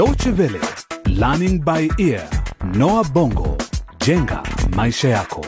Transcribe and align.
Deutsche 0.00 0.30
Welle, 0.30 0.58
Learning 1.08 1.60
by 1.62 1.86
Ear, 1.98 2.26
Noah 2.74 3.04
Bongo, 3.12 3.56
jenga 3.98 4.42
maisha 4.76 5.08
yako. 5.08 5.46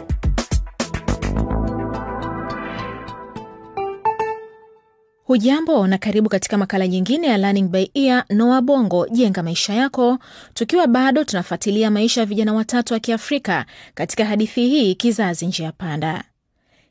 Hujambo 5.25 5.86
na 5.86 5.99
karibu 5.99 6.28
katika 6.28 6.58
makala 6.58 6.86
nyingine 6.88 7.26
ya 7.26 7.38
Learning 7.38 7.68
by 7.68 7.86
Ear 7.94 8.25
Noah 8.30 8.61
Bongo 8.62 9.09
jenga 9.09 9.43
maisha 9.43 9.75
yako, 9.75 10.19
tukiwa 10.55 10.87
bado 10.87 11.25
tunafuatilia 11.25 11.91
maisha 11.91 12.21
ya 12.21 12.27
vijana 12.27 12.53
watatu 12.55 12.95
wa 12.95 13.00
Kiafrika 13.00 13.66
katika 13.95 14.25
hadithi 14.25 14.69
hii 14.69 14.95
kizazi 14.95 15.46
njia 15.46 15.73
panda. 15.73 16.25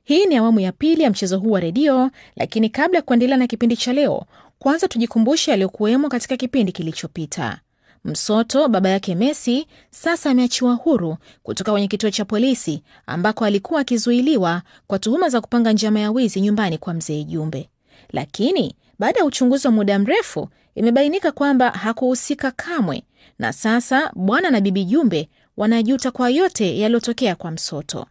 Hii 0.04 0.26
ni 0.26 0.38
awamu 0.38 0.60
ya 0.60 0.72
pili 0.72 1.04
ya 1.04 1.10
mchezo 1.10 1.40
huu 1.40 1.52
wa 1.52 1.60
redio, 1.60 2.12
lakini 2.36 2.70
kabla 2.70 2.98
ya 2.98 3.02
kuendelea 3.02 3.38
na 3.38 3.48
kipindi 3.48 3.78
cha 3.78 3.94
leo, 3.94 4.26
kwanza 4.62 4.88
tujikumbushe 4.88 5.54
aliyokuwemo 5.54 6.10
katika 6.10 6.38
kipindi 6.38 6.72
kilichopita. 6.72 7.60
Msoto 8.06 8.68
baba 8.68 8.90
yake 8.90 9.16
Messi 9.16 9.68
sasa 9.90 10.30
ameachiwa 10.32 10.74
huru 10.74 11.18
kutoka 11.44 11.72
kwenye 11.72 11.88
kituo 11.88 12.10
cha 12.10 12.26
polisi 12.26 12.84
ambako 13.06 13.46
alikuwa 13.46 13.82
akizuiliwa 13.82 14.62
kwa 14.88 15.00
tuhuma 15.00 15.30
za 15.30 15.42
kupanga 15.42 15.74
njama 15.74 16.00
ya 16.00 16.12
wizi 16.12 16.42
nyumbani 16.42 16.78
kwa 16.78 16.94
mzee 16.94 17.24
Jumbe. 17.24 17.70
Lakini 18.10 18.76
baada 19.00 19.20
ya 19.20 19.26
uchunguzi 19.26 19.68
wa 19.68 19.74
muda 19.74 20.00
mrefu 20.00 20.50
imebainika 20.76 21.32
kwamba 21.32 21.70
hakuhusika 21.70 22.52
kamwe, 22.52 23.04
na 23.40 23.54
sasa 23.54 24.12
bwana 24.16 24.50
na 24.52 24.62
bibi 24.62 24.86
Jumbe 24.86 25.30
wanajuta 25.58 26.12
kwa 26.12 26.30
yote 26.30 26.80
yaliyotokea 26.80 27.36
kwa 27.36 27.52
Msoto. 27.52 28.06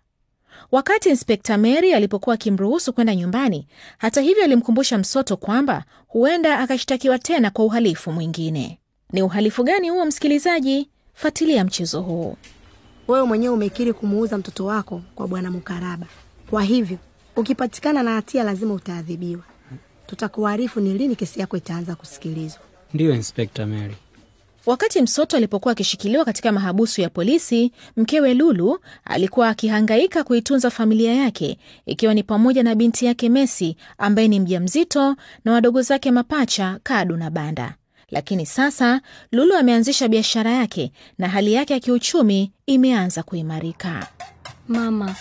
Wakati 0.73 1.09
Inspekta 1.09 1.59
Mary 1.59 1.95
alipokuwa 1.95 2.34
akimruhusu 2.34 2.92
kwenda 2.92 3.14
nyumbani, 3.14 3.66
hata 3.98 4.20
hivyo, 4.20 4.45
alimkumbusha 4.45 4.98
Msoto 4.98 5.37
kwamba 5.37 5.84
huenda 6.09 6.59
akashtakiwa 6.59 7.18
tena 7.18 7.51
kwa 7.51 7.64
uhalifu 7.64 8.12
mwingine. 8.12 8.78
Ni 9.12 9.23
uhalifu 9.23 9.65
gani 9.65 9.91
huo, 9.91 10.04
msikilizaji? 10.06 10.88
Fuatilia 11.15 11.65
mchezo 11.65 12.01
huu. 12.01 12.37
Wewe 13.09 13.26
mwenyewe 13.26 13.54
umekiri 13.54 13.93
kumuuza 13.93 14.38
mtoto 14.38 14.65
wako 14.66 15.02
kwa 15.15 15.29
bwana 15.29 15.51
Mukaraba, 15.51 16.07
kwa 16.51 16.62
hivyo 16.62 16.99
ukipatikana 17.37 18.02
na 18.02 18.15
hatia 18.15 18.43
lazima 18.45 18.74
utaadhibiwa. 18.74 19.43
Tutakuarifu 20.06 20.80
ni 20.80 20.95
lini 20.95 21.16
kesi 21.16 21.40
yako 21.40 21.56
itaanza 21.56 21.95
kusikilizwa. 21.95 22.60
Ndiyo, 22.95 23.15
Inspekta 23.15 23.66
Mary. 23.66 23.96
Wakati 24.66 25.02
Msoto 25.02 25.36
alipokuwa 25.36 25.72
akishikiliwa 25.72 26.24
katika 26.24 26.52
mahabusu 26.52 27.00
ya 27.00 27.08
polisi, 27.10 27.72
mkewe 27.96 28.34
Lulu 28.34 28.78
alikuwa 29.04 29.48
akihangaika 29.48 30.24
kuitunza 30.24 30.70
familia 30.70 31.14
yake, 31.14 31.58
ikiwa 31.86 32.14
ni 32.14 32.22
pamoja 32.22 32.62
na 32.62 32.74
binti 32.74 33.06
yake 33.06 33.28
Messi 33.28 33.76
ambaye 33.98 34.28
ni 34.28 34.40
mjamzito 34.40 35.16
na 35.44 35.52
wadogo 35.52 35.82
zake 35.82 36.10
mapacha 36.10 36.78
Kadu 36.82 37.16
na 37.16 37.30
Banda. 37.30 37.74
Lakini 38.10 38.46
sasa 38.46 39.00
Lulu 39.32 39.54
ameanzisha 39.54 40.08
biashara 40.08 40.50
yake 40.50 40.92
na 41.18 41.28
hali 41.28 41.52
yake 41.52 41.72
ya 41.72 41.80
kiuchumi 41.80 42.52
imeanza 42.66 43.22
kuimarika. 43.22 44.06
Mama, 44.68 45.14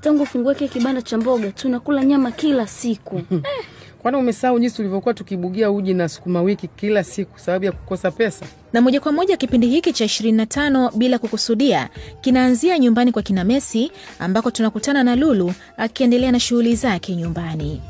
tangu 0.00 0.22
ufungue 0.22 0.54
kile 0.54 0.68
kibanda 0.68 1.02
cha 1.02 1.18
mboga 1.18 1.52
tunakula 1.52 2.04
nyama 2.04 2.30
kila 2.32 2.66
siku. 2.66 3.22
Kwani 4.08 4.18
umesahau 4.20 4.58
jinsi 4.60 4.76
tulivyokuwa 4.76 5.14
tukibugia 5.14 5.70
uji 5.70 5.94
na 5.94 6.08
sukuma 6.08 6.42
wiki 6.42 6.68
kila 6.68 7.04
siku 7.04 7.38
sababu 7.40 7.64
ya 7.64 7.72
kukosa 7.72 8.10
pesa? 8.10 8.46
Na 8.72 8.80
moja 8.80 9.00
kwa 9.00 9.12
moja 9.12 9.36
kipindi 9.36 9.66
hiki 9.66 9.92
cha 9.92 10.04
25 10.04 10.90
bila 10.96 11.18
kukusudia 11.18 11.88
kinaanzia 12.20 12.78
nyumbani 12.78 13.12
kwa 13.12 13.22
kina 13.22 13.44
Messi 13.44 13.92
ambako 14.18 14.50
tunakutana 14.50 15.04
na 15.04 15.16
Lulu 15.16 15.52
akiendelea 15.76 16.32
na 16.32 16.40
shughuli 16.40 16.76
zake 16.76 17.16
nyumbani. 17.16 17.82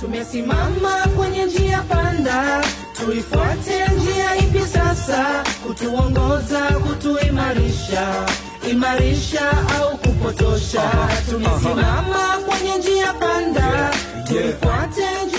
Tumesimama 0.00 1.06
kwenye 1.16 1.44
njia 1.44 1.82
panda, 1.82 2.64
tuifuate 3.04 3.84
njia 3.96 4.36
ipi 4.36 4.58
sasa? 4.66 5.44
Kutuongoza, 5.66 6.60
kutuimarisha, 6.60 8.26
imarisha 8.70 9.50
au 9.78 9.96
kupotosha? 9.98 10.90
Tumesimama 11.30 12.38
kwenye 12.48 12.76
njia 12.78 13.12
panda, 13.12 13.90
tuifuate 14.28 15.00
njia? 15.26 15.37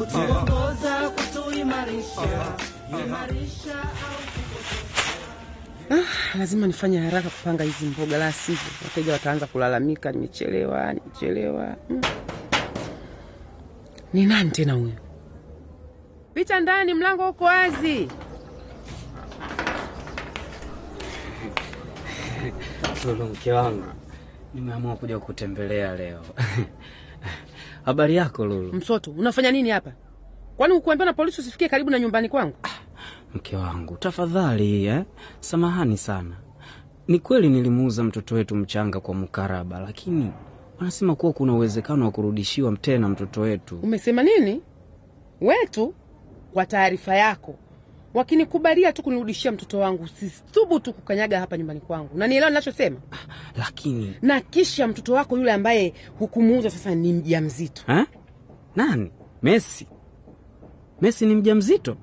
Kutuongoza, 0.00 1.12
Ah, 5.90 6.38
lazima 6.38 6.66
nifanye 6.66 6.98
haraka 6.98 7.28
kupanga 7.30 7.64
hizi 7.64 7.84
mboga, 7.84 8.18
la 8.18 8.32
sivyo 8.32 8.62
wateja 8.84 9.12
wataanza 9.12 9.46
kulalamika, 9.46 10.12
nimechelewa, 10.12 10.92
nimechelewa. 10.92 11.76
Mm. 11.90 12.00
Ni 14.12 14.26
nani 14.26 14.50
tena 14.50 14.72
huyo? 14.72 14.92
Pita 16.34 16.60
ndani, 16.60 16.94
mlango 16.94 17.28
uko 17.30 17.44
wazi. 17.44 18.08
Sulu, 23.02 23.24
mke 23.24 23.52
wangu, 23.52 23.84
nimeamua 24.54 24.96
kuja 24.96 25.18
kutembelea 25.18 25.94
leo. 25.96 26.20
Habari 27.90 28.16
yako 28.16 28.44
Lulu? 28.46 28.72
Msoto, 28.72 29.10
unafanya 29.10 29.50
nini 29.50 29.70
hapa? 29.70 29.92
Kwani 30.56 30.74
ukuambiwa 30.74 31.06
na 31.06 31.12
polisi 31.12 31.40
usifikie 31.40 31.68
karibu 31.68 31.90
na 31.90 31.98
nyumbani 31.98 32.28
kwangu? 32.28 32.56
Mke 33.34 33.56
wangu, 33.56 33.96
tafadhali 33.96 34.84
eh? 34.84 35.04
Samahani 35.40 35.96
sana. 35.96 36.36
Ni 37.08 37.18
kweli 37.18 37.48
nilimuuza 37.48 38.04
mtoto 38.04 38.34
wetu 38.34 38.56
mchanga 38.56 39.00
kwa 39.00 39.14
mkaraba, 39.14 39.80
lakini 39.80 40.32
wanasema 40.78 41.14
kuwa 41.14 41.32
kuna 41.32 41.54
uwezekano 41.54 42.04
wa 42.04 42.10
kurudishiwa 42.10 42.76
tena 42.76 43.08
mtoto 43.08 43.40
wetu. 43.40 43.78
Umesema 43.82 44.22
nini? 44.22 44.62
Wetu, 45.40 45.94
kwa 46.52 46.66
taarifa 46.66 47.14
yako, 47.16 47.54
wakinikubalia 48.14 48.92
tu 48.92 49.02
kunirudishia 49.02 49.52
mtoto 49.52 49.78
wangu, 49.78 50.08
sithubutu 50.08 50.92
kukanyaga 50.92 51.40
hapa 51.40 51.58
nyumbani 51.58 51.80
kwangu. 51.80 52.18
Nanielewa 52.18 52.50
ninachosema? 52.50 52.96
Lakini 53.56 54.14
Na 54.22 54.40
kisha 54.40 54.88
mtoto 54.88 55.12
wako 55.12 55.36
yule 55.38 55.52
ambaye 55.52 55.94
hukumuuza 56.18 56.70
sasa 56.70 56.94
ni 56.94 57.12
mjamzito. 57.12 57.82
Ha? 57.86 58.06
Nani? 58.76 59.10
Messi? 59.42 59.86
Messi 61.00 61.26
ni 61.26 61.34
mjamzito? 61.34 61.96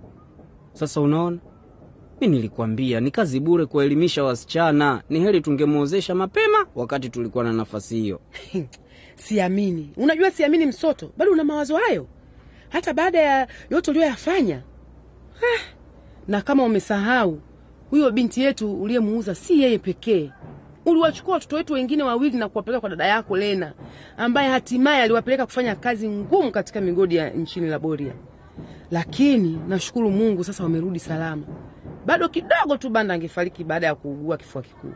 Sasa 0.73 1.01
unaona, 1.01 1.37
mi 2.21 2.27
nilikwambia 2.27 2.99
ni 2.99 3.11
kazi 3.11 3.39
bure 3.39 3.65
kuwaelimisha 3.65 4.23
wasichana. 4.23 5.03
Ni 5.09 5.19
heri 5.19 5.41
tungemwozesha 5.41 6.15
mapema 6.15 6.67
wakati 6.75 7.09
tulikuwa 7.09 7.43
na 7.43 7.53
nafasi 7.53 7.95
hiyo. 7.99 8.19
Siamini. 9.15 9.89
Unajua 9.97 10.31
siamini, 10.31 10.65
Msoto, 10.65 11.11
bado 11.17 11.31
una 11.31 11.43
mawazo 11.43 11.77
hayo 11.77 12.07
hata 12.69 12.93
baada 12.93 13.19
ya 13.19 13.47
yote 13.69 13.91
uliyoyafanya. 13.91 14.61
Na 16.27 16.41
kama 16.41 16.63
umesahau, 16.63 17.39
huyo 17.89 18.11
binti 18.11 18.41
yetu 18.41 18.81
uliyemuuza 18.81 19.35
si 19.35 19.61
yeye 19.61 19.77
pekee. 19.79 20.31
Uliwachukua 20.85 21.33
watoto 21.33 21.55
wetu 21.55 21.73
wengine 21.73 22.03
wawili 22.03 22.37
na 22.37 22.49
kuwapeleka 22.49 22.79
kwa 22.81 22.89
dada 22.89 23.05
yako 23.07 23.37
Lena, 23.37 23.73
ambaye 24.17 24.49
hatimaye 24.49 25.01
aliwapeleka 25.03 25.45
kufanya 25.45 25.75
kazi 25.75 26.09
ngumu 26.09 26.51
katika 26.51 26.81
migodi 26.81 27.15
ya 27.15 27.29
nchini 27.29 27.67
Laboria. 27.69 28.13
Lakini 28.91 29.59
nashukuru 29.67 30.09
Mungu, 30.11 30.43
sasa 30.43 30.63
wamerudi 30.63 30.99
salama. 30.99 31.43
Bado 32.05 32.29
kidogo 32.29 32.77
tu 32.77 32.89
Banda 32.89 33.13
angefariki 33.13 33.63
baada 33.63 33.87
ya 33.87 33.95
kuugua 33.95 34.37
kifua 34.37 34.61
kikuu, 34.61 34.93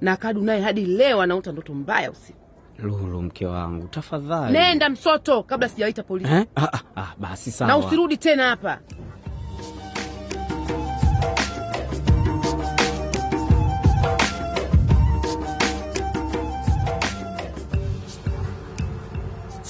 na 0.00 0.16
Kadu 0.16 0.42
naye 0.42 0.60
hadi 0.60 0.84
leo 0.86 1.22
anaota 1.22 1.52
ndoto 1.52 1.74
mbaya 1.74 2.10
usiku. 2.10 2.38
Lulu, 2.78 3.22
mke 3.22 3.46
wangu, 3.46 3.88
tafadhali. 3.88 4.52
Nenda 4.52 4.88
Msoto, 4.88 5.42
kabla 5.42 5.68
sijawaita 5.68 6.02
polisi 6.02 6.32
Eh? 6.32 6.46
Ah, 6.56 6.68
ah, 6.72 6.80
ah, 6.96 7.14
basi 7.18 7.50
sawa. 7.50 7.68
na 7.68 7.76
usirudi 7.76 8.16
tena 8.16 8.48
hapa. 8.48 8.78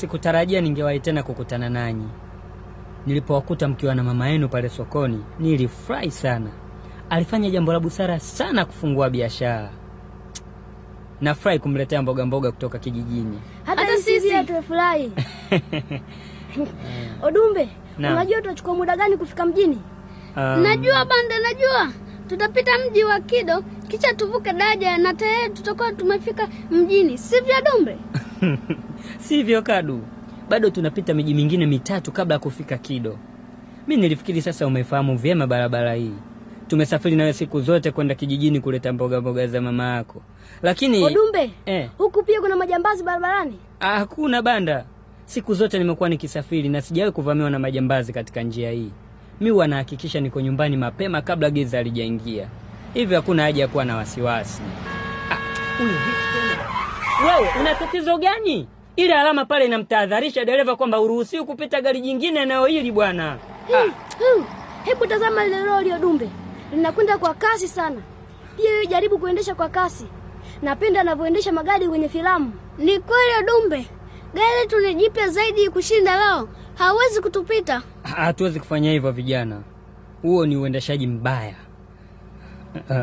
Sikutarajia 0.03 0.61
ningewahi 0.61 1.01
tena 1.01 1.23
kukutana 1.23 1.69
nanyi. 1.71 2.09
Nilipowakuta 3.07 3.69
mkiwa 3.69 3.95
na 3.95 4.03
mama 4.03 4.29
yenu 4.29 4.49
pale 4.49 4.69
sokoni, 4.69 5.25
nilifurahi 5.39 6.11
sana. 6.11 6.51
Alifanya 7.11 7.51
jambo 7.51 7.73
la 7.73 7.81
busara 7.81 8.21
sana 8.21 8.65
kufungua 8.65 9.11
biashara. 9.11 9.71
Nafurahi 11.21 11.59
kumletea 11.59 12.03
mboga 12.03 12.27
mboga 12.27 12.51
kutoka 12.53 12.79
kijijini. 12.79 13.41
Hata 13.65 13.97
sisi 13.97 14.29
tumefurahi. 14.47 15.13
Odumbe, 17.27 17.69
unajua 17.99 18.41
tutachukua 18.41 18.75
muda 18.75 18.97
gani 18.97 19.17
kufika 19.17 19.47
mjini? 19.47 19.79
Um, 20.37 20.43
Najua 20.63 21.05
Banda, 21.05 21.39
najua 21.39 21.93
tutapita 22.29 22.71
mji 22.79 23.05
wa 23.05 23.21
Kido 23.21 23.65
kisha 23.89 24.15
tuvuke 24.15 24.53
daraja 24.53 24.99
na 24.99 25.15
tayari 25.15 25.53
tutakuwa 25.53 25.93
tumefika 25.93 26.49
mjini, 26.71 27.19
sivyo 27.19 27.55
Dumbe? 27.73 27.97
Sivyo 29.19 29.63
Kadu, 29.63 30.01
bado 30.49 30.71
tunapita 30.71 31.15
miji 31.15 31.35
mingine 31.35 31.67
mitatu 31.67 32.13
kabla 32.13 32.35
ya 32.35 32.39
kufika 32.39 32.79
Kido. 32.79 33.19
Mi 33.87 33.97
nilifikiri 33.97 34.43
sasa 34.43 34.67
umefahamu 34.67 35.17
vyema 35.19 35.47
barabara 35.47 35.95
hii. 35.95 36.13
Tumesafiri 36.69 37.17
nawe 37.17 37.33
siku 37.33 37.61
zote 37.61 37.91
kwenda 37.91 38.15
kijijini 38.15 38.61
kuleta 38.61 38.93
mboga 38.93 39.21
mboga 39.21 39.47
za 39.47 39.61
mama 39.61 39.85
yako, 39.97 40.23
lakini 40.63 41.05
Odumbe, 41.05 41.51
eh, 41.67 41.89
huku 41.99 42.23
pia 42.23 42.41
kuna 42.41 42.57
majambazi 42.57 43.03
barabarani. 43.05 43.59
ah, 43.81 43.99
hakuna 43.99 44.43
banda. 44.43 44.85
Siku 45.25 45.55
zote 45.55 45.79
nimekuwa 45.79 46.09
nikisafiri 46.09 46.69
na 46.69 46.81
sijawahi 46.81 47.13
kuvamiwa 47.13 47.51
na 47.51 47.59
majambazi 47.59 48.13
katika 48.13 48.43
njia 48.43 48.71
hii. 48.71 48.91
mi 49.41 49.51
huwa 49.51 49.69
nahakikisha 49.69 50.21
niko 50.21 50.41
nyumbani 50.41 50.77
mapema 50.77 51.23
kabla 51.23 51.51
giza 51.51 51.77
halijaingia, 51.77 52.49
hivyo 52.95 53.17
hakuna 53.17 53.43
haja 53.43 53.63
ya 53.63 53.69
kuwa 53.69 53.85
na 53.85 53.97
wasiwasi. 53.97 54.63
Ah? 55.31 55.39
Wewe 57.27 57.49
una 57.61 57.75
tatizo 57.75 58.19
gani? 58.19 58.69
Ile 58.97 59.15
alama 59.15 59.45
pale 59.45 59.65
inamtahadharisha 59.65 60.45
dereva 60.45 60.77
kwamba 60.77 61.01
uruhusiwi 61.01 61.45
kupita 61.45 61.81
gari 61.81 62.01
jingine 62.01 62.41
eneo 62.41 62.67
hili 62.67 62.93
bwana. 62.93 63.39
Hmm. 63.69 64.45
Hebu 64.85 65.07
tazama 65.07 65.45
lile 65.45 65.61
lori 65.61 65.93
Odumbe, 65.93 66.29
linakwenda 66.73 67.19
kwa 67.19 67.35
kasi 67.35 67.69
sana. 67.69 68.03
Pia 68.57 68.71
wewe 68.71 68.87
jaribu 68.87 69.19
kuendesha 69.19 69.55
kwa 69.55 69.69
kasi. 69.69 70.07
Napenda 70.63 71.01
anavyoendesha 71.01 71.53
magari 71.53 71.89
kwenye 71.89 72.09
filamu. 72.09 72.53
Ni 72.79 72.99
kweli 72.99 73.33
Odumbe, 73.41 73.87
gari 74.35 74.61
letu 74.61 74.81
ni 74.81 74.95
jipya 74.95 75.29
zaidi 75.29 75.69
kushinda 75.71 76.17
lao, 76.17 76.49
hawezi 76.75 77.21
kutupita. 77.21 77.83
Hatuwezi 78.03 78.61
kufanya 78.61 78.93
hivyo 78.93 79.11
vijana, 79.13 79.61
huo 80.23 80.47
ni 80.47 80.57
uendeshaji 80.57 81.07
mbaya. 81.07 81.55
Uh, 82.91 82.97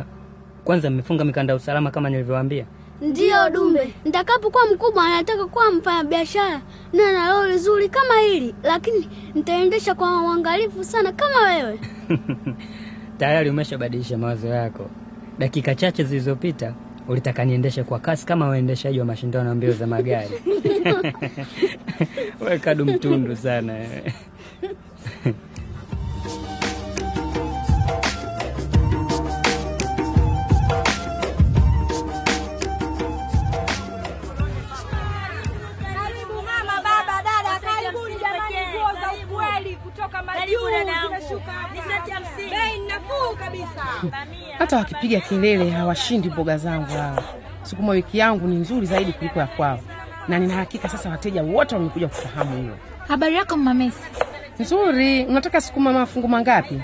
kwanza 0.63 0.89
mmefunga 0.89 1.25
mikanda 1.25 1.53
ya 1.53 1.57
usalama 1.57 1.91
kama 1.91 2.09
nilivyowaambia. 2.09 2.65
Ndiyo 3.01 3.49
dume. 3.49 3.93
nitakapokuwa 4.05 4.63
mkubwa 4.73 5.03
anataka 5.05 5.45
kuwa 5.47 5.71
mfanyabiashara 5.71 6.61
na 6.93 7.11
na 7.13 7.29
lori 7.29 7.57
zuri 7.57 7.89
kama 7.89 8.19
hili, 8.19 8.55
lakini 8.63 9.09
nitaendesha 9.35 9.95
kwa 9.95 10.21
uangalifu 10.21 10.83
sana 10.83 11.11
kama 11.11 11.41
wewe. 11.41 11.79
Tayari 13.19 13.49
umeshabadilisha 13.49 14.17
mawazo 14.17 14.47
yako. 14.47 14.89
Dakika 15.39 15.75
chache 15.75 16.03
zilizopita 16.03 16.73
ulitaka 17.07 17.45
niendeshe 17.45 17.83
kwa 17.83 17.99
kasi 17.99 18.25
kama 18.25 18.47
waendeshaji 18.47 18.99
wa 18.99 19.05
mashindano 19.05 19.49
ya 19.49 19.55
mbio 19.55 19.71
za 19.71 19.87
magari. 19.87 20.29
Wewe 22.41 22.59
kadu 22.59 22.85
mtundu 22.85 23.35
sana 23.35 23.73
Hata 45.09 45.15
wakipiga 45.25 45.41
kelele 45.41 45.69
hawashindi 45.71 46.29
mboga 46.29 46.57
zangu 46.57 46.85
hawa. 46.91 47.23
Sukuma 47.63 47.91
wiki 47.91 48.17
yangu 48.17 48.47
ni 48.47 48.55
nzuri 48.55 48.85
zaidi 48.85 49.13
kuliko 49.13 49.39
ya 49.39 49.47
kwao, 49.47 49.79
na 50.27 50.39
nina 50.39 50.53
hakika 50.53 50.89
sasa 50.89 51.09
wateja 51.09 51.43
wote 51.43 51.75
wamekuja 51.75 52.07
kufahamu 52.07 52.57
hilo. 52.61 52.77
Habari 53.07 53.35
yako 53.35 53.57
mama 53.57 53.73
Messi? 53.73 53.99
Nzuri. 54.59 55.25
Unataka 55.25 55.61
sukuma 55.61 55.93
mafungu 55.93 56.27
mangapi? 56.27 56.81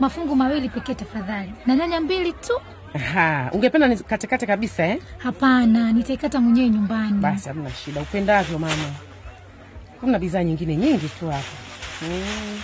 Mafungu 0.00 0.36
mawili 0.36 0.68
pekee 0.68 0.94
tafadhali, 0.94 1.52
na 1.66 1.76
nyanya 1.76 2.00
mbili 2.00 2.32
tu. 2.32 2.52
Aha, 2.94 3.50
ungependa 3.52 3.88
nikatekate 3.88 4.46
kabisa 4.46 4.86
eh? 4.86 4.98
Hapana, 5.18 5.92
nitaikata 5.92 6.40
mwenyewe 6.40 6.68
nyumbani. 6.68 7.12
Basi 7.12 7.48
hamna 7.48 7.70
shida, 7.70 8.00
upendavyo 8.00 8.58
mama. 8.58 8.90
Kuna 10.00 10.18
bidhaa 10.18 10.44
nyingine 10.44 10.76
nyingi 10.76 11.08
tu 11.08 11.26
hapa. 11.26 11.44
Mm. 12.02 12.60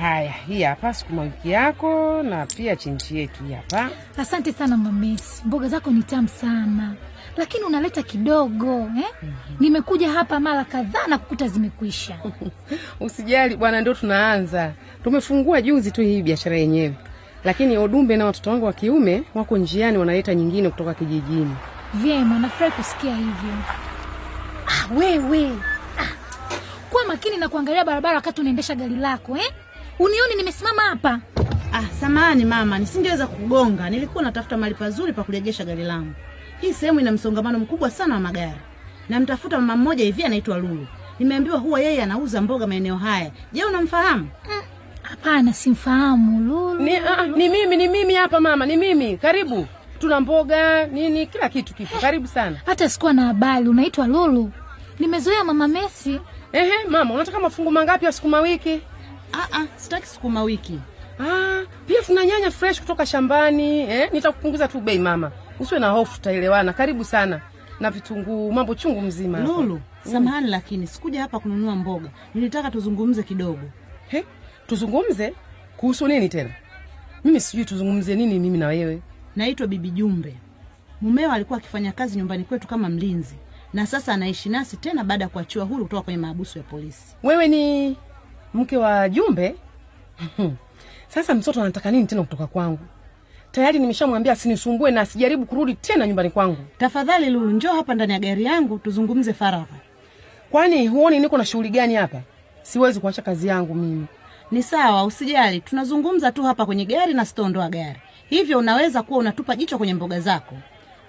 Haya, 0.00 0.32
hii 0.32 0.62
hapa 0.62 0.94
sukuma 0.94 1.22
wiki 1.22 1.50
yako 1.50 2.22
na 2.22 2.46
pia 2.46 2.76
chinchi 2.76 3.18
yetu 3.18 3.44
hii 3.44 3.52
hapa. 3.52 3.90
Asante 4.18 4.52
sana 4.52 4.76
Mamesi, 4.76 5.42
mboga 5.44 5.68
zako 5.68 5.90
ni 5.90 6.02
tamu 6.02 6.28
sana, 6.28 6.94
lakini 7.36 7.64
unaleta 7.64 8.02
kidogo 8.02 8.78
eh? 8.98 9.28
Nimekuja 9.60 10.10
hapa 10.10 10.40
mara 10.40 10.64
kadhaa 10.64 11.06
na 11.06 11.18
kukuta 11.18 11.48
zimekwisha. 11.48 12.16
Usijali 13.00 13.56
bwana, 13.56 13.80
ndio 13.80 13.94
tunaanza. 13.94 14.72
Tumefungua 15.04 15.62
juzi 15.62 15.90
tu 15.90 16.02
hii 16.02 16.22
biashara 16.22 16.56
yenyewe, 16.56 16.94
lakini 17.44 17.78
Odumbe 17.78 18.16
na 18.16 18.24
watoto 18.26 18.50
wangu 18.50 18.66
wa 18.66 18.72
kiume 18.72 19.22
wako 19.34 19.58
njiani, 19.58 19.98
wanaleta 19.98 20.34
nyingine 20.34 20.70
kutoka 20.70 20.94
kijijini. 20.94 21.56
Vyema, 21.94 22.38
nafurahi 22.38 22.72
kusikia 22.72 23.16
hivyo. 23.16 23.54
Ah, 24.66 24.94
wewe 24.94 25.50
ah, 25.98 26.06
kuwa 26.90 27.04
makini 27.04 27.36
na 27.36 27.48
kuangalia 27.48 27.84
barabara 27.84 28.14
wakati 28.14 28.40
unaendesha 28.40 28.74
gari 28.74 28.96
lako 28.96 29.36
eh? 29.36 29.52
Unioni 30.00 30.34
nimesimama 30.36 30.82
hapa? 30.82 31.20
Ah, 31.72 31.82
samahani 32.00 32.44
mama, 32.44 32.78
nisingeweza 32.78 33.26
kugonga. 33.26 33.90
Nilikuwa 33.90 34.24
natafuta 34.24 34.56
mahali 34.56 34.74
pazuri 34.74 35.12
pa 35.12 35.22
kulegesha 35.24 35.64
gari 35.64 35.84
langu. 35.84 36.12
Hii 36.60 36.72
sehemu 36.72 37.00
ina 37.00 37.12
msongamano 37.12 37.58
mkubwa 37.58 37.90
sana 37.90 38.14
wa 38.14 38.20
magari. 38.20 38.60
Namtafuta 39.08 39.58
mama 39.58 39.76
mmoja 39.76 40.04
hivi 40.04 40.24
anaitwa 40.24 40.58
Lulu. 40.58 40.86
Nimeambiwa 41.18 41.58
huwa 41.58 41.80
yeye 41.80 42.02
anauza 42.02 42.40
mboga 42.42 42.66
maeneo 42.66 42.96
haya. 42.96 43.30
Je, 43.52 43.64
unamfahamu? 43.64 44.28
Hapana, 45.02 45.52
simfahamu 45.52 46.40
Lulu. 46.40 46.80
Ni, 46.82 46.96
a, 46.96 47.26
ni 47.26 47.48
mimi, 47.48 47.76
ni 47.76 47.88
mimi 47.88 48.14
hapa 48.14 48.40
mama, 48.40 48.66
ni 48.66 48.76
mimi. 48.76 49.16
Karibu. 49.16 49.66
Tuna 49.98 50.20
mboga 50.20 50.86
nini, 50.86 51.26
kila 51.26 51.48
kitu 51.48 51.74
kipo. 51.74 51.98
Karibu 52.00 52.26
sana. 52.26 52.56
Hata 52.66 52.88
sikuwa 52.88 53.12
na 53.12 53.22
habari. 53.26 53.68
Unaitwa 53.68 54.06
Lulu? 54.06 54.50
Nimezoea 54.98 55.44
mama 55.44 55.68
Messi. 55.68 56.20
Ehe, 56.52 56.72
mama, 56.88 57.14
unataka 57.14 57.40
mafungu 57.40 57.70
mangapi 57.70 58.04
ya 58.04 58.12
sukuma 58.12 58.40
wiki? 58.40 58.80
Ah, 59.32 59.48
ah, 59.52 59.66
sitaki 59.76 60.06
sukuma 60.06 60.42
wiki. 60.42 60.78
Ah, 61.20 61.62
pia 61.86 62.02
tuna 62.02 62.24
nyanya 62.24 62.50
fresh 62.50 62.80
kutoka 62.80 63.06
shambani 63.06 63.80
eh? 63.80 64.10
Nitakupunguza 64.12 64.68
tu 64.68 64.80
bei 64.80 64.98
mama, 64.98 65.32
usiwe 65.60 65.80
na 65.80 65.88
hofu, 65.90 66.14
tutaelewana. 66.14 66.72
Karibu 66.72 67.04
sana 67.04 67.40
na 67.80 67.90
vitunguu, 67.90 68.52
mambo 68.52 68.74
chungu 68.74 69.00
mzima. 69.00 69.40
Lulu, 69.40 69.80
samahani 70.04 70.48
lakini 70.50 70.86
sikuja 70.86 71.22
hapa 71.22 71.38
kununua 71.40 71.76
mboga. 71.76 72.10
Nilitaka 72.34 72.70
tuzungumze 72.70 73.22
kidogo. 73.22 73.70
He, 74.08 74.24
tuzungumze 74.66 75.34
kuhusu 75.76 76.08
nini 76.08 76.28
tena? 76.28 76.50
Mimi 77.24 77.40
sijui 77.40 77.64
tuzungumze 77.64 78.14
nini 78.14 78.38
mimi 78.38 78.58
na 78.58 78.66
wewe. 78.66 79.02
Naitwa 79.36 79.66
Bibi 79.66 79.90
Jumbe. 79.90 80.34
Mumeo 81.00 81.32
alikuwa 81.32 81.58
akifanya 81.58 81.92
kazi 81.92 82.18
nyumbani 82.18 82.44
kwetu 82.44 82.68
kama 82.68 82.88
mlinzi 82.88 83.34
na 83.72 83.86
sasa 83.86 84.14
anaishi 84.14 84.48
nasi 84.48 84.76
tena 84.76 85.04
baada 85.04 85.24
ya 85.24 85.28
kuachiwa 85.28 85.64
huru 85.64 85.84
kutoka 85.84 86.02
kwenye 86.02 86.18
maabusu 86.18 86.58
ya 86.58 86.64
polisi. 86.64 87.16
Wewe 87.22 87.48
ni 87.48 87.96
mke 88.54 88.76
wa 88.76 89.08
Jumbe? 89.08 89.54
Sasa 91.14 91.34
mtoto 91.34 91.60
anataka 91.60 91.90
nini 91.90 92.06
tena 92.06 92.22
kutoka 92.22 92.46
kwangu? 92.46 92.78
Tayari 93.52 93.78
nimeshamwambia 93.78 94.32
asinisumbue 94.32 94.90
na 94.90 95.00
asijaribu 95.00 95.46
kurudi 95.46 95.74
tena 95.74 96.06
nyumbani 96.06 96.30
kwangu. 96.30 96.56
Tafadhali 96.78 97.30
Lulu, 97.30 97.50
njoo 97.50 97.72
hapa 97.72 97.94
ndani 97.94 98.12
ya 98.12 98.18
gari 98.18 98.44
yangu 98.44 98.78
tuzungumze 98.78 99.32
faragha. 99.32 99.76
Kwani 100.50 100.86
huoni 100.88 101.18
niko 101.18 101.38
na 101.38 101.44
shughuli 101.44 101.68
gani 101.70 101.94
hapa? 101.94 102.20
Siwezi 102.62 103.00
kuacha 103.00 103.22
kazi 103.22 103.46
yangu 103.48 103.74
mimi. 103.74 104.06
Ni 104.50 104.62
sawa, 104.62 105.04
usijali, 105.04 105.60
tunazungumza 105.60 106.32
tu 106.32 106.42
hapa 106.42 106.66
kwenye 106.66 106.84
gari 106.84 107.14
na 107.14 107.24
sitaondoa 107.24 107.68
gari, 107.68 108.00
hivyo 108.28 108.58
unaweza 108.58 109.02
kuwa 109.02 109.18
unatupa 109.18 109.56
jicho 109.56 109.78
kwenye 109.78 109.94
mboga 109.94 110.20
zako. 110.20 110.54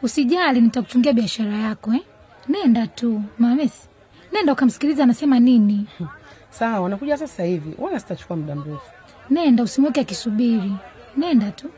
Usijali, 0.01 0.61
nitakuchungia 0.61 1.13
biashara 1.13 1.53
yako 1.57 1.93
eh? 1.93 2.01
Nenda 2.47 2.87
tu 2.87 3.21
Mamesi, 3.39 3.87
nenda 4.33 4.53
ukamsikiliza 4.53 5.03
anasema 5.03 5.39
nini. 5.39 5.85
Sawa, 6.51 6.79
wanakuja 6.79 7.17
sasa 7.17 7.43
hivi, 7.43 7.75
wala 7.77 7.99
sitachukua 7.99 8.35
muda 8.37 8.55
mrefu. 8.55 8.91
Nenda, 9.29 9.63
usimweke 9.63 9.99
akisubiri. 10.01 10.73
Nenda 11.17 11.51
tu. 11.51 11.69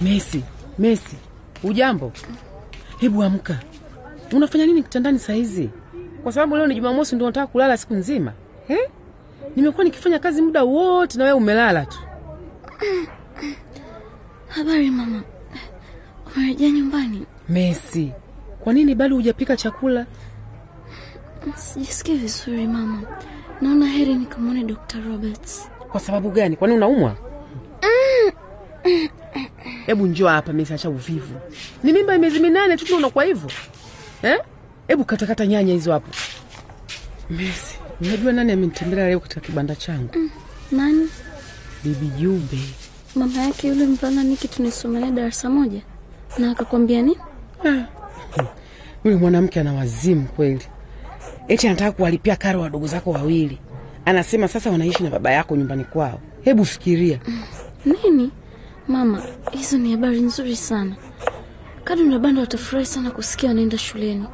Messi, 0.00 0.42
Messi, 0.78 1.16
ujambo? 1.64 2.12
Hebu 2.98 3.22
amka. 3.22 3.58
Unafanya 4.32 4.66
nini 4.66 4.82
kitandani 4.82 5.18
saa 5.18 5.32
hizi? 5.32 5.70
Kwa 6.26 6.32
sababu 6.32 6.56
leo 6.56 6.66
ni 6.66 6.74
Jumamosi, 6.74 7.14
ndio 7.14 7.26
nataka 7.26 7.46
kulala 7.46 7.76
siku 7.76 7.94
nzima 7.94 8.32
eh? 8.68 8.90
Nimekuwa 9.56 9.84
nikifanya 9.84 10.18
kazi 10.18 10.42
muda 10.42 10.64
wote 10.64 11.18
na 11.18 11.24
wewe 11.24 11.36
umelala 11.36 11.86
tu. 11.86 11.98
Habari 14.48 14.90
mama, 14.90 15.22
umerejea 16.36 16.70
nyumbani? 16.70 17.26
Messi, 17.48 18.12
kwa 18.60 18.72
nini 18.72 18.94
bado 18.94 19.16
hujapika 19.16 19.56
chakula? 19.56 20.06
Sijisikii 21.54 22.16
vizuri 22.16 22.66
mama, 22.66 23.02
naona 23.60 23.86
heri 23.86 24.14
nikamwone 24.14 24.64
Dr. 24.64 25.00
Roberts. 25.00 25.70
Kwa 25.92 26.00
sababu 26.00 26.30
gani? 26.30 26.56
Kwani 26.56 26.74
unaumwa? 26.74 27.16
Hebu 29.86 30.06
njoo 30.06 30.28
hapa 30.28 30.52
Messi, 30.52 30.74
acha 30.74 30.90
uvivu. 30.90 31.34
Ni 31.82 31.92
mimba 31.92 32.12
ya 32.12 32.18
miezi 32.18 32.40
minane 32.40 32.76
tu 32.76 32.84
ndio 32.84 32.96
unakuwa 32.96 33.24
hivyo 33.24 33.50
eh? 34.22 34.40
Hebu 34.88 35.04
katakata 35.04 35.46
nyanya 35.46 35.72
hizo 35.72 35.92
hapo. 35.92 36.08
Messi, 37.30 37.78
unajua 38.00 38.32
nani 38.32 38.52
amenitembelea 38.52 39.08
leo 39.08 39.20
katika 39.20 39.40
kibanda 39.40 39.74
changu? 39.76 40.10
Nani? 40.72 41.08
Bibi 41.84 42.06
Jube, 42.06 42.58
Mama 43.14 43.42
yake 43.42 43.68
yule 43.68 43.86
mvulana 43.86 44.24
Niki 44.24 44.48
tunisomea 44.48 45.10
darasa 45.10 45.50
moja, 45.50 45.80
na 46.38 46.50
akakwambia 46.50 47.02
nini? 47.02 47.16
Yule 49.04 49.16
mwanamke 49.16 49.60
ana 49.60 49.72
wazimu 49.72 50.24
kweli, 50.28 50.62
eti 51.48 51.66
anataka 51.68 51.92
kuwalipia 51.92 52.36
karo 52.36 52.60
wadogo 52.60 52.86
zako 52.86 53.10
wawili, 53.10 53.58
anasema 54.04 54.48
sasa 54.48 54.70
wanaishi 54.70 55.02
na 55.02 55.10
baba 55.10 55.30
yako 55.30 55.56
nyumbani 55.56 55.84
kwao. 55.84 56.20
Hebu 56.42 56.64
fikiria. 56.64 57.20
Nini 57.84 58.30
mama, 58.88 59.22
hizo 59.52 59.78
ni 59.78 59.92
habari 59.92 60.20
nzuri 60.20 60.56
sana. 60.56 60.96
Kadu 61.84 62.04
na 62.10 62.18
Banda 62.18 62.40
watafurahi 62.40 62.86
sana 62.86 63.10
kusikia 63.10 63.48
wanaenda 63.48 63.78
shuleni. 63.78 64.26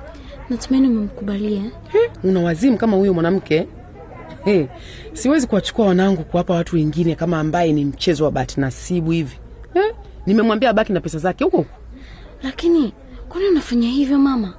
Natumaini 0.51 0.89
umemkubalia 0.89 1.61
Hmm, 1.63 2.31
una 2.31 2.41
wazimu 2.41 2.77
kama 2.79 2.97
huyo 2.97 3.15
mwanamke 3.15 3.69
Hey, 4.45 4.67
siwezi 5.13 5.47
kuwachukua 5.47 5.87
wanangu 5.87 6.25
kuwapa 6.25 6.55
watu 6.55 6.77
wengine 6.77 7.15
kama 7.15 7.41
ambaye 7.41 7.73
ni 7.73 7.85
mchezo 7.85 8.25
wa 8.25 8.31
bahati 8.31 8.61
nasibu 8.61 9.11
hivi 9.11 9.39
Hey, 9.75 9.91
nimemwambia 10.27 10.71
abaki 10.71 10.93
na 10.93 11.01
pesa 11.01 11.19
zake 11.19 11.45
huko 11.45 11.57
huko. 11.57 11.71
Lakini 12.43 12.93
kwani 13.29 13.47
unafanya 13.49 13.89
hivyo 13.89 14.19
mama? 14.19 14.55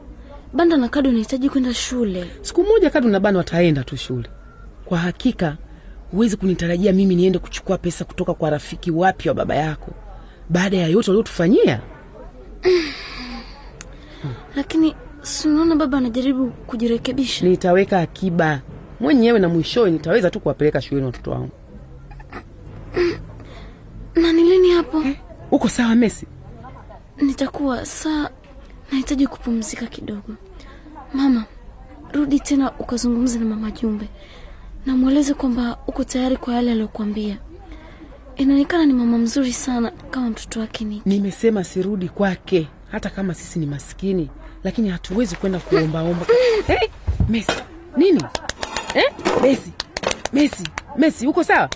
Banda 0.54 0.78
na 0.78 0.90
Kadu 0.90 1.08
wanahitaji 1.10 1.50
kwenda 1.50 1.74
shule. 1.74 2.25
Siku 2.42 2.63
moja 2.63 2.90
Kadu 2.90 3.10
na 3.10 3.20
Bana 3.20 3.38
wataenda 3.38 3.84
tu 3.84 3.98
shule. 3.98 4.30
Kwa 4.86 4.98
hakika 4.98 5.58
huwezi 6.12 6.38
kunitarajia 6.38 6.94
mimi 6.94 7.16
niende 7.16 7.40
kuchukua 7.40 7.78
pesa 7.78 8.06
kutoka 8.06 8.34
kwa 8.34 8.50
rafiki 8.50 8.92
wapi 8.92 9.30
wa 9.30 9.36
baba 9.36 9.56
yako 9.56 9.92
baada 10.50 10.78
ya 10.78 10.88
yote 10.88 11.12
waliotufanyia. 11.12 11.82
Lakini 14.56 14.96
si 15.24 15.48
unaona 15.50 15.75
baba 15.75 15.98
anajaribu 15.98 16.50
kujirekebisha. 16.51 17.46
Nitaweka 17.46 18.00
akiba 18.00 18.62
mwenyewe 19.00 19.39
na 19.39 19.50
mwishowe 19.50 19.92
nitaweza 19.92 20.30
tu 20.32 20.39
kuwapeleka 20.39 20.82
shuleni 20.82 21.06
watoto 21.06 21.32
wangu. 21.32 21.50
Na 24.15 24.34
ni 24.34 24.44
lini 24.44 24.70
hapo? 24.72 25.03
Uko 25.51 25.70
sawa 25.70 25.96
Messi? 25.96 26.27
Nitakuwa 27.22 27.86
saa, 27.86 28.30
nahitaji 28.92 29.27
kupumzika 29.27 29.86
kidogo. 29.86 30.34
Mama, 31.13 31.46
rudi 32.13 32.39
tena 32.39 32.72
ukazungumza 32.80 33.39
na 33.39 33.46
mama 33.46 33.72
Jumbe 33.72 34.08
namweleze 34.86 35.34
kwamba 35.34 35.77
uko 35.88 36.03
tayari 36.03 36.38
kwa 36.38 36.53
yale 36.53 36.72
aliyokuambia. 36.72 37.38
Inaonekana 38.36 38.86
ni 38.86 38.94
mama 38.94 39.18
mzuri 39.18 39.53
sana 39.53 39.92
kama 39.92 40.30
mtoto 40.30 40.60
wake 40.60 40.86
Niki. 40.86 41.10
Nimesema 41.10 41.63
sirudi 41.63 42.10
kwake, 42.10 42.68
hata 42.92 43.10
kama 43.10 43.34
sisi 43.34 43.60
ni 43.60 43.65
maskini, 43.65 44.30
lakini 44.63 44.89
hatuwezi 44.89 45.36
kwenda 45.36 45.60
kuombaomba. 45.60 46.25
hey, 46.67 46.89
Messi, 47.29 47.51
nini 47.98 48.24
eh? 48.93 49.03
Messi, 49.41 49.72
Messi, 50.34 50.63
Messi, 50.98 51.27
uko 51.27 51.43
sawa 51.43 51.70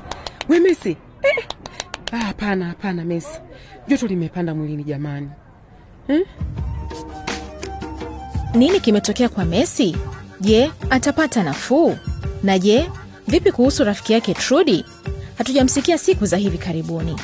we 0.50 0.60
Messi? 0.60 0.98
Eh? 1.24 1.46
Ah, 2.12 2.18
Hapana, 2.18 2.66
hapana 2.66 3.04
Messi, 3.06 3.40
joto 3.88 4.08
limepanda 4.08 4.56
mwilini 4.56 4.84
jamani 4.84 5.30
eh? 6.08 6.26
Nini 8.54 8.80
kimetokea 8.80 9.30
kwa 9.30 9.46
Messi? 9.46 9.98
Je, 10.42 10.72
atapata 10.90 11.44
nafuu? 11.44 11.98
Na 12.44 12.60
je, 12.60 12.90
vipi 13.28 13.52
kuhusu 13.52 13.84
rafiki 13.84 14.14
yake 14.14 14.34
Trudi? 14.34 14.86
Hatujamsikia 15.38 15.98
siku 15.98 16.26
za 16.26 16.38
hivi 16.38 16.58
karibuni. 16.58 17.16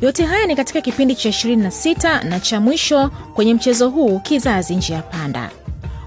Yote 0.00 0.24
haya 0.24 0.46
ni 0.46 0.56
katika 0.56 0.80
kipindi 0.80 1.14
cha 1.14 1.28
26 1.28 2.24
na 2.28 2.40
cha 2.40 2.60
mwisho 2.60 3.08
kwenye 3.34 3.54
mchezo 3.54 3.88
huu 3.88 4.18
Kizazi 4.18 4.74
Njia 4.76 5.02
Panda. 5.02 5.50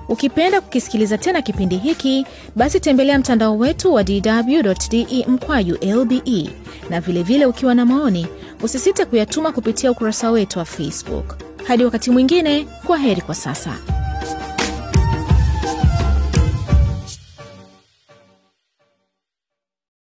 Ukipenda 0.10 0.62
kukisikiliza 0.62 1.18
tena 1.18 1.42
kipindi 1.42 1.78
hiki, 1.78 2.26
basi 2.56 2.80
tembelea 2.80 3.20
mtandao 3.20 3.58
wetu 3.58 3.94
wa 3.94 4.04
dw.de 4.04 5.26
mkwaju 5.28 5.76
lbe, 5.82 6.50
na 6.90 7.02
vilevile 7.02 7.24
vile 7.24 7.46
ukiwa 7.46 7.76
na 7.76 7.86
maoni 7.86 8.28
usisite 8.64 9.06
kuyatuma 9.06 9.52
kupitia 9.52 9.92
ukurasa 9.92 10.32
wetu 10.32 10.60
wa 10.60 10.66
Facebook. 10.66 11.36
Hadi 11.68 11.86
wakati 11.86 12.12
mwingine, 12.12 12.68
kwa 12.88 12.98
heri 12.98 13.22
kwa 13.22 13.36
sasa. 13.36 13.78